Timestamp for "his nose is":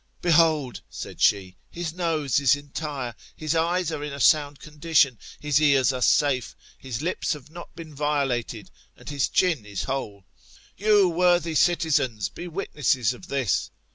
1.69-2.55